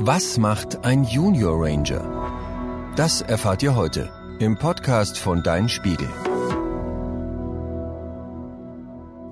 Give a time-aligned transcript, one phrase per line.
[0.00, 2.92] Was macht ein Junior Ranger?
[2.94, 6.08] Das erfahrt ihr heute im Podcast von Dein Spiegel.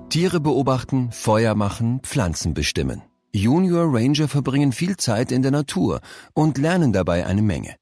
[0.09, 3.01] Tiere beobachten, Feuer machen, Pflanzen bestimmen.
[3.31, 6.01] Junior Ranger verbringen viel Zeit in der Natur
[6.33, 7.77] und lernen dabei eine Menge.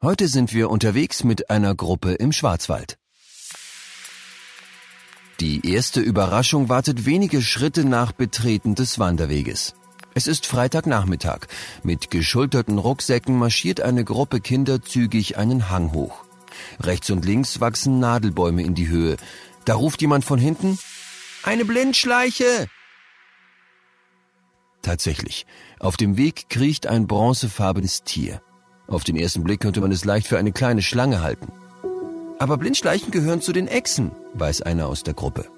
[0.00, 2.96] Heute sind wir unterwegs mit einer Gruppe im Schwarzwald.
[5.38, 9.74] Die erste Überraschung wartet wenige Schritte nach Betreten des Wanderweges.
[10.14, 11.46] Es ist Freitagnachmittag.
[11.82, 16.24] Mit geschulterten Rucksäcken marschiert eine Gruppe Kinder zügig einen Hang hoch.
[16.80, 19.16] Rechts und links wachsen Nadelbäume in die Höhe.
[19.64, 20.78] Da ruft jemand von hinten,
[21.44, 22.68] eine Blindschleiche!
[24.82, 25.46] Tatsächlich,
[25.78, 28.42] auf dem Weg kriecht ein bronzefarbenes Tier.
[28.88, 31.52] Auf den ersten Blick könnte man es leicht für eine kleine Schlange halten.
[32.38, 35.48] Aber Blindschleichen gehören zu den Echsen, weiß einer aus der Gruppe.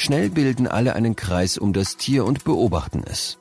[0.00, 3.38] Schnell bilden alle einen Kreis um das Tier und beobachten es.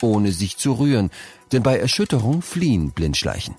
[0.00, 1.10] Ohne sich zu rühren,
[1.50, 3.56] denn bei Erschütterung fliehen Blindschleichen.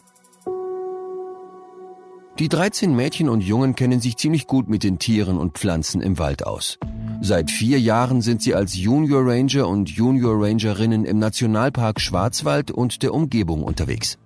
[2.39, 6.17] Die 13 Mädchen und Jungen kennen sich ziemlich gut mit den Tieren und Pflanzen im
[6.17, 6.79] Wald aus.
[7.21, 13.03] Seit vier Jahren sind sie als Junior Ranger und Junior Rangerinnen im Nationalpark Schwarzwald und
[13.03, 14.17] der Umgebung unterwegs.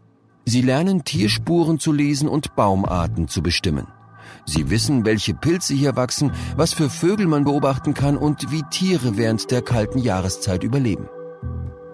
[0.45, 3.88] Sie lernen Tierspuren zu lesen und Baumarten zu bestimmen.
[4.45, 9.17] Sie wissen, welche Pilze hier wachsen, was für Vögel man beobachten kann und wie Tiere
[9.17, 11.08] während der kalten Jahreszeit überleben.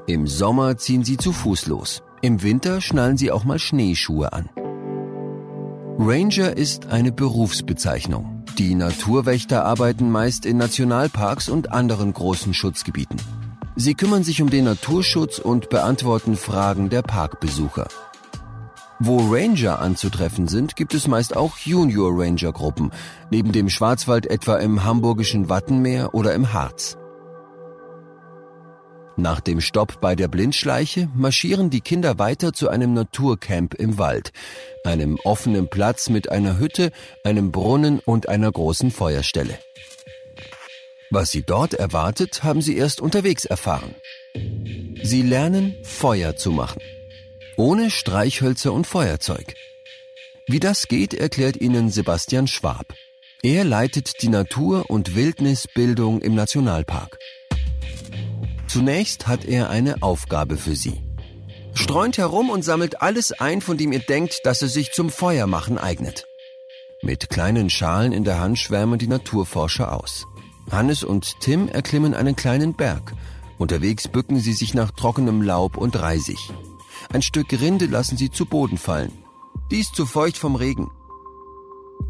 [0.08, 2.04] Im Sommer ziehen sie zu Fuß los.
[2.22, 4.50] Im Winter schnallen sie auch mal Schneeschuhe an.
[5.98, 8.44] Ranger ist eine Berufsbezeichnung.
[8.58, 13.18] Die Naturwächter arbeiten meist in Nationalparks und anderen großen Schutzgebieten.
[13.76, 17.88] Sie kümmern sich um den Naturschutz und beantworten Fragen der Parkbesucher.
[19.00, 22.92] Wo Ranger anzutreffen sind, gibt es meist auch Junior Ranger Gruppen,
[23.32, 26.98] neben dem Schwarzwald etwa im hamburgischen Wattenmeer oder im Harz.
[29.16, 34.32] Nach dem Stopp bei der Blindschleiche marschieren die Kinder weiter zu einem Naturcamp im Wald,
[34.84, 36.92] einem offenen Platz mit einer Hütte,
[37.24, 39.58] einem Brunnen und einer großen Feuerstelle.
[41.12, 43.94] Was sie dort erwartet, haben sie erst unterwegs erfahren.
[45.04, 46.82] Sie lernen, Feuer zu machen
[47.58, 49.56] ohne Streichhölzer und Feuerzeug.
[50.48, 52.94] Wie das geht, erklärt Ihnen Sebastian Schwab.
[53.42, 57.20] Er leitet die Natur- und Wildnisbildung im Nationalpark.
[58.68, 61.02] Zunächst hat er eine Aufgabe für Sie.
[61.74, 65.78] Streunt herum und sammelt alles ein, von dem ihr denkt, dass es sich zum Feuermachen
[65.78, 66.28] eignet.
[67.02, 70.26] Mit kleinen Schalen in der Hand schwärmen die Naturforscher aus.
[70.72, 73.14] Hannes und Tim erklimmen einen kleinen Berg.
[73.58, 76.40] Unterwegs bücken sie sich nach trockenem Laub und Reisig.
[77.14, 79.12] Ein Stück Rinde lassen sie zu Boden fallen.
[79.70, 80.90] Dies zu feucht vom Regen.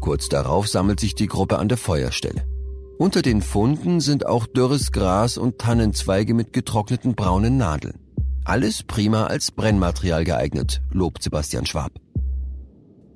[0.00, 2.46] Kurz darauf sammelt sich die Gruppe an der Feuerstelle.
[2.98, 8.00] Unter den Funden sind auch dürres Gras und Tannenzweige mit getrockneten braunen Nadeln.
[8.46, 11.92] Alles prima als Brennmaterial geeignet, lobt Sebastian Schwab.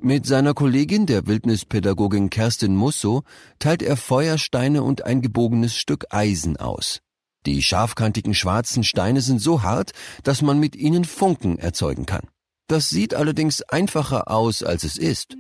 [0.03, 3.23] Mit seiner Kollegin, der Wildnispädagogin Kerstin Musso,
[3.59, 7.01] teilt er Feuersteine und ein gebogenes Stück Eisen aus.
[7.49, 9.93] Die scharfkantigen schwarzen Steine sind so hart,
[10.23, 12.29] dass man mit ihnen Funken erzeugen kann.
[12.67, 15.35] Das sieht allerdings einfacher aus, als es ist.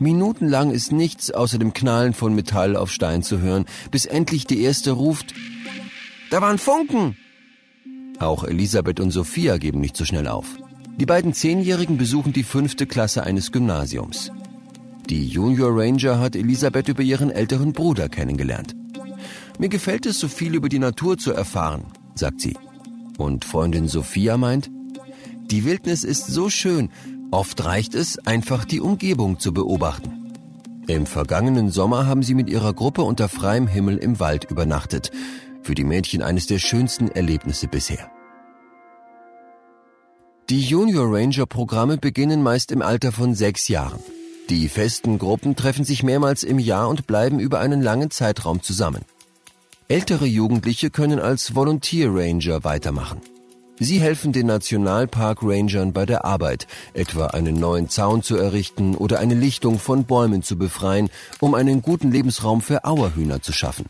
[0.00, 4.62] Minutenlang ist nichts außer dem Knallen von Metall auf Stein zu hören, bis endlich die
[4.62, 5.32] erste ruft,
[6.28, 7.16] da waren Funken!
[8.18, 10.46] Auch Elisabeth und Sophia geben nicht so schnell auf.
[10.98, 14.32] Die beiden Zehnjährigen besuchen die fünfte Klasse eines Gymnasiums.
[15.08, 18.74] Die Junior Ranger hat Elisabeth über ihren älteren Bruder kennengelernt.
[19.58, 21.84] Mir gefällt es, so viel über die Natur zu erfahren,
[22.14, 22.56] sagt sie.
[23.18, 24.70] Und Freundin Sophia meint,
[25.50, 26.90] die Wildnis ist so schön,
[27.30, 30.32] oft reicht es, einfach die Umgebung zu beobachten.
[30.86, 35.10] Im vergangenen Sommer haben sie mit ihrer Gruppe unter freiem Himmel im Wald übernachtet.
[35.62, 38.10] Für die Mädchen eines der schönsten Erlebnisse bisher.
[40.50, 44.00] Die Junior Ranger Programme beginnen meist im Alter von sechs Jahren.
[44.50, 49.00] Die festen Gruppen treffen sich mehrmals im Jahr und bleiben über einen langen Zeitraum zusammen.
[49.88, 53.20] Ältere Jugendliche können als Volunteer Ranger weitermachen.
[53.78, 59.18] Sie helfen den Nationalpark Rangern bei der Arbeit, etwa einen neuen Zaun zu errichten oder
[59.18, 61.10] eine Lichtung von Bäumen zu befreien,
[61.40, 63.84] um einen guten Lebensraum für Auerhühner zu schaffen.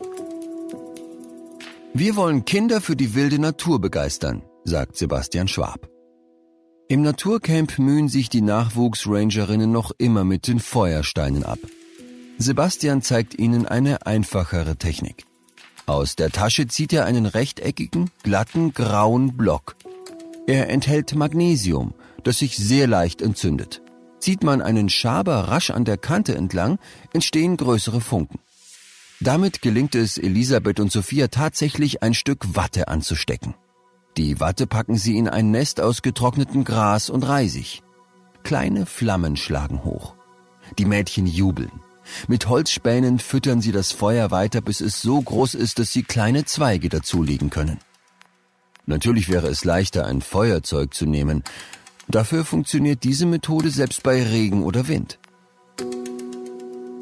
[1.93, 5.87] Wir wollen Kinder für die wilde Natur begeistern, sagt Sebastian Schwab.
[6.89, 11.59] Im Naturcamp mühen sich die Nachwuchsrangerinnen noch immer mit den Feuersteinen ab.
[12.37, 15.25] Sebastian zeigt ihnen eine einfachere Technik.
[15.85, 19.75] Aus der Tasche zieht er einen rechteckigen, glatten, grauen Block.
[20.47, 21.93] Er enthält Magnesium,
[22.23, 23.81] das sich sehr leicht entzündet.
[24.19, 26.79] Zieht man einen Schaber rasch an der Kante entlang,
[27.13, 28.39] entstehen größere Funken.
[29.19, 33.53] Damit gelingt es Elisabeth und Sophia tatsächlich ein Stück Watte anzustecken.
[34.17, 37.83] Die Watte packen sie in ein Nest aus getrocknetem Gras und Reisig.
[38.43, 40.15] Kleine Flammen schlagen hoch.
[40.77, 41.71] Die Mädchen jubeln.
[42.27, 46.45] Mit Holzspänen füttern sie das Feuer weiter, bis es so groß ist, dass sie kleine
[46.45, 47.79] Zweige dazulegen können.
[48.85, 51.43] Natürlich wäre es leichter, ein Feuerzeug zu nehmen.
[52.07, 55.19] Dafür funktioniert diese Methode selbst bei Regen oder Wind.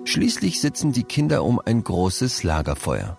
[0.06, 3.18] Schließlich sitzen die Kinder um ein großes Lagerfeuer.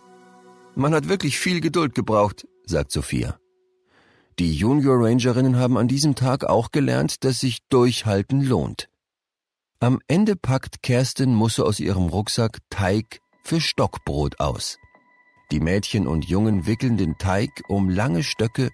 [0.74, 3.38] Man hat wirklich viel Geduld gebraucht, sagt Sophia.
[4.38, 8.88] Die Junior Rangerinnen haben an diesem Tag auch gelernt, dass sich Durchhalten lohnt.
[9.84, 14.78] Am Ende packt Kerstin Musse aus ihrem Rucksack Teig für Stockbrot aus.
[15.52, 18.70] Die Mädchen und Jungen wickeln den Teig um lange Stöcke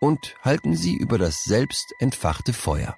[0.00, 2.96] und halten sie über das selbst entfachte Feuer.